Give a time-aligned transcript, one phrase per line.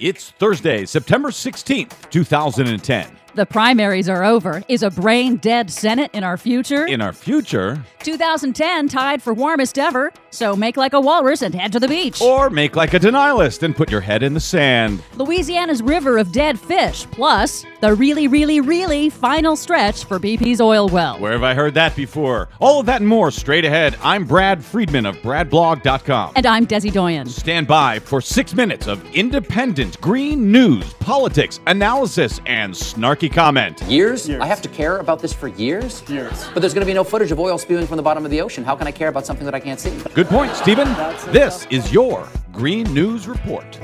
[0.00, 3.18] It's Thursday, September 16th, 2010.
[3.34, 4.62] The primaries are over.
[4.66, 6.86] Is a brain dead Senate in our future?
[6.86, 11.70] In our future, 2010 tied for warmest ever, so make like a walrus and head
[11.72, 12.22] to the beach.
[12.22, 15.02] or make like a denialist and put your head in the sand.
[15.16, 20.88] Louisiana's river of dead fish, plus the really, really, really final stretch for BP's oil
[20.88, 21.18] well.
[21.18, 22.48] Where have I heard that before?
[22.60, 23.96] All of that and more straight ahead.
[24.02, 26.32] I'm Brad Friedman of BradBlog.com.
[26.36, 27.26] And I'm Desi Doyen.
[27.26, 33.82] Stand by for six minutes of independent green news, politics, analysis, and snarky comment.
[33.82, 34.28] Years?
[34.28, 36.08] I have to care about this for years?
[36.08, 36.46] Years.
[36.52, 38.40] But there's going to be no footage of oil spewing from the bottom of the
[38.40, 38.62] ocean.
[38.64, 39.96] How can I care about something that I can't see?
[40.14, 40.88] Good point, Stephen.
[41.32, 43.78] This is your Green News Report.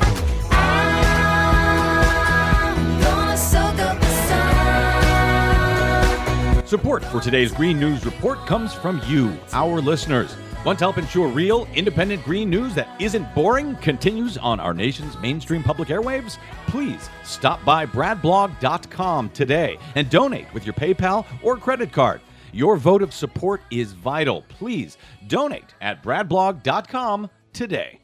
[6.67, 10.35] Support for today's Green News Report comes from you, our listeners.
[10.65, 15.17] Want to help ensure real, independent green news that isn't boring continues on our nation's
[15.19, 16.39] mainstream public airwaves?
[16.67, 22.21] Please stop by bradblog.com today and donate with your PayPal or credit card.
[22.53, 24.43] Your vote of support is vital.
[24.49, 28.01] Please donate at bradblog.com today.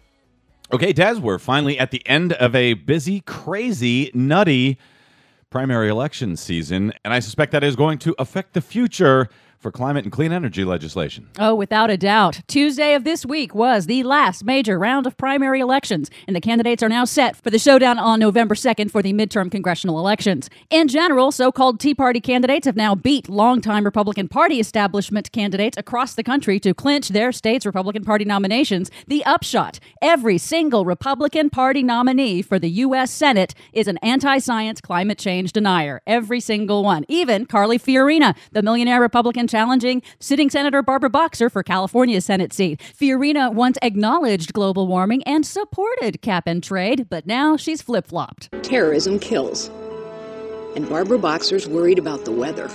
[0.72, 4.78] Okay, Des, we're finally at the end of a busy, crazy, nutty
[5.52, 9.28] primary election season, and I suspect that is going to affect the future
[9.62, 11.28] for climate and clean energy legislation.
[11.38, 12.42] Oh, without a doubt.
[12.48, 16.82] Tuesday of this week was the last major round of primary elections, and the candidates
[16.82, 20.50] are now set for the showdown on November 2nd for the midterm congressional elections.
[20.68, 25.78] In general, so called Tea Party candidates have now beat longtime Republican Party establishment candidates
[25.78, 28.90] across the country to clinch their state's Republican Party nominations.
[29.06, 33.12] The upshot every single Republican Party nominee for the U.S.
[33.12, 36.02] Senate is an anti science climate change denier.
[36.06, 37.04] Every single one.
[37.08, 42.80] Even Carly Fiorina, the millionaire Republican challenging sitting Senator Barbara Boxer for California's Senate seat.
[42.98, 48.50] Fiorina once acknowledged global warming and supported cap and trade, but now she's flip flopped.
[48.62, 49.68] Terrorism kills.
[50.74, 52.70] And Barbara Boxer's worried about the weather.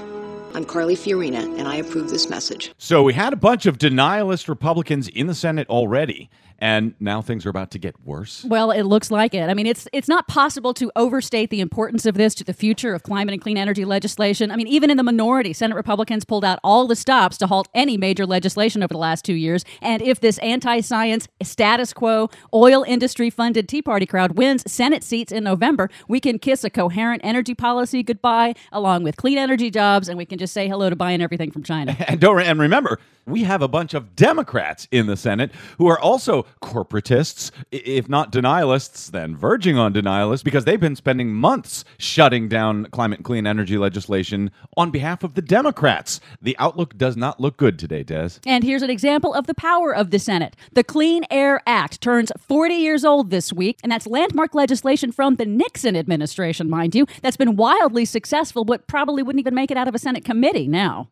[0.54, 2.72] I'm Carly Fiorina, and I approve this message.
[2.78, 6.30] So we had a bunch of denialist Republicans in the Senate already,
[6.60, 8.44] and now things are about to get worse.
[8.44, 9.50] Well, it looks like it.
[9.50, 12.94] I mean, it's it's not possible to overstate the importance of this to the future
[12.94, 14.52] of climate and clean energy legislation.
[14.52, 17.68] I mean, even in the minority, Senate Republicans pulled out all the stops to halt
[17.74, 19.64] any major legislation over the last two years.
[19.82, 25.44] And if this anti-science, status quo, oil industry-funded Tea Party crowd wins Senate seats in
[25.44, 30.18] November, we can kiss a coherent energy policy goodbye, along with clean energy jobs, and
[30.18, 31.96] we can just say hello to buying everything from China.
[32.08, 36.00] And don't and remember, we have a bunch of Democrats in the Senate who are
[36.00, 42.48] also corporatists, if not denialists, then verging on denialists, because they've been spending months shutting
[42.48, 46.20] down climate and clean energy legislation on behalf of the Democrats.
[46.42, 48.40] The outlook does not look good today, Des.
[48.46, 50.56] And here's an example of the power of the Senate.
[50.74, 55.36] The Clean Air Act turns 40 years old this week, and that's landmark legislation from
[55.36, 59.78] the Nixon administration, mind you, that's been wildly successful, but probably wouldn't even make it
[59.78, 61.10] out of a Senate committee now.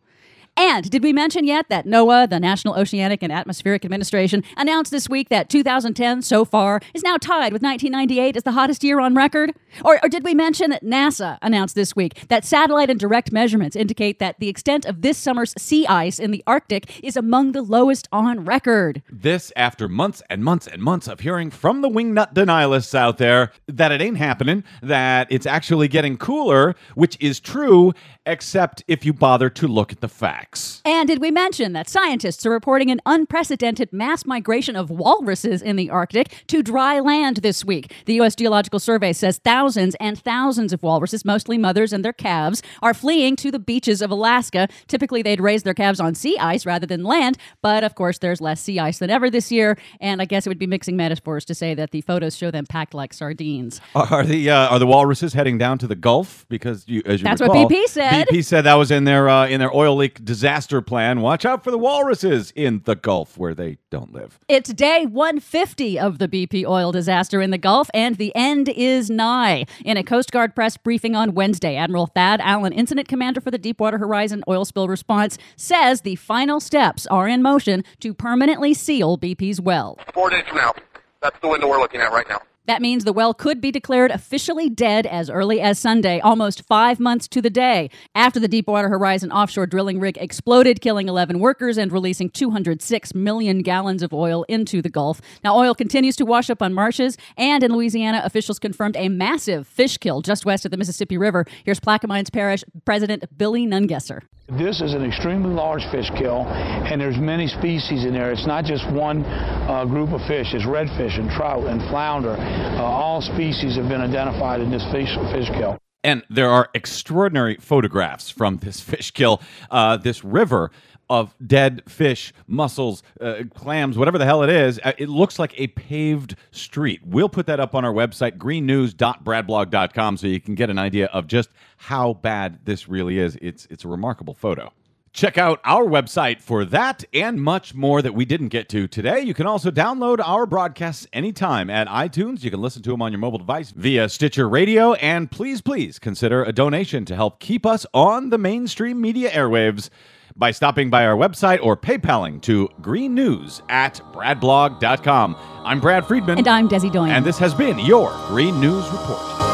[0.58, 5.10] And did we mention yet that NOAA, the National Oceanic and Atmospheric Administration, announced this
[5.10, 9.16] week that 2010 so far is now tied with 1998 as the hottest year on
[9.16, 9.54] record?
[9.84, 13.76] Or, or did we mention that NASA announced this week that satellite and direct measurements
[13.76, 17.62] indicate that the extent of this summer's sea ice in the Arctic is among the
[17.62, 19.04] lowest on record?
[19.12, 23.52] This after months and months and months of hearing from the wingnut denialists out there
[23.68, 27.94] that it ain't happening, that it's actually getting cooler, which is true,
[28.26, 30.82] except if you bother to look at the facts.
[30.86, 35.76] And did we mention that scientists are reporting an unprecedented mass migration of walruses in
[35.76, 37.94] the Arctic to dry land this week?
[38.06, 38.36] The U.S.
[38.36, 43.36] Geological Survey says thousands and thousands of walruses, mostly mothers and their calves, are fleeing
[43.38, 44.68] to the beaches of Alaska.
[44.88, 48.42] Typically, they'd raise their calves on sea ice rather than land, but of course, there's
[48.42, 49.78] less sea ice than ever this year.
[50.00, 52.66] And I guess it would be mixing metaphors to say that the photos show them
[52.66, 53.82] packed like sardines.
[53.96, 56.46] Are the uh, are the walruses heading down to the Gulf?
[56.48, 58.15] Because you, as you That's what BP said.
[58.24, 61.22] BP said that was in their uh, in their oil leak disaster plan.
[61.22, 64.40] Watch out for the walruses in the Gulf where they don't live.
[64.48, 69.10] It's day 150 of the BP oil disaster in the Gulf, and the end is
[69.10, 69.66] nigh.
[69.84, 73.58] In a Coast Guard press briefing on Wednesday, Admiral Thad Allen, incident commander for the
[73.58, 79.18] Deepwater Horizon oil spill response, says the final steps are in motion to permanently seal
[79.18, 79.98] BP's well.
[80.14, 80.74] Four days from now.
[81.22, 82.42] That's the window we're looking at right now.
[82.68, 87.00] That means the well could be declared officially dead as early as Sunday, almost five
[87.00, 91.78] months to the day, after the Deepwater Horizon offshore drilling rig exploded, killing 11 workers
[91.78, 95.22] and releasing 206 million gallons of oil into the Gulf.
[95.44, 99.68] Now, oil continues to wash up on marshes, and in Louisiana, officials confirmed a massive
[99.68, 101.46] fish kill just west of the Mississippi River.
[101.64, 104.22] Here's Plaquemines Parish President Billy Nungesser.
[104.48, 108.32] This is an extremely large fish kill, and there's many species in there.
[108.32, 110.54] It's not just one uh, group of fish.
[110.54, 112.36] It's redfish and trout and flounder.
[112.38, 115.80] Uh, all species have been identified in this fish, fish kill.
[116.04, 120.70] And there are extraordinary photographs from this fish kill, uh, this river
[121.10, 124.80] of dead fish, mussels, uh, clams, whatever the hell it is.
[124.84, 127.02] Uh, It looks like a paved street.
[127.06, 131.28] We'll put that up on our website, greennews.bradblog.com, so you can get an idea of
[131.28, 133.38] just how bad this really is.
[133.42, 134.72] It's it's a remarkable photo.
[135.14, 139.22] Check out our website for that and much more that we didn't get to today.
[139.22, 142.44] You can also download our broadcasts anytime at iTunes.
[142.44, 144.92] You can listen to them on your mobile device via Stitcher Radio.
[144.96, 149.90] And please, please consider a donation to help keep us on the mainstream media airwaves
[150.36, 155.36] by stopping by our website or PayPaling to green news at bradblog.com.
[155.64, 156.38] I'm Brad Friedman.
[156.38, 157.12] And I'm Desi Doyen.
[157.12, 159.45] And this has been your Green News Report.